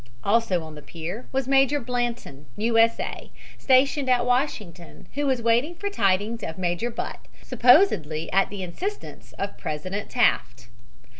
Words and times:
Also 0.23 0.63
on 0.63 0.73
the 0.73 0.81
pier 0.81 1.27
was 1.31 1.47
Major 1.47 1.79
Blanton, 1.79 2.47
U. 2.57 2.75
S. 2.79 2.99
A., 2.99 3.31
stationed 3.59 4.09
at 4.09 4.25
Washington, 4.25 5.07
who 5.13 5.27
was 5.27 5.43
waiting 5.43 5.75
for 5.75 5.91
tidings 5.91 6.41
of 6.41 6.57
Major 6.57 6.89
Butt, 6.89 7.19
supposedly 7.43 8.27
at 8.31 8.49
the 8.49 8.63
instance 8.63 9.31
of 9.37 9.59
President 9.59 10.09
Taft. 10.09 10.69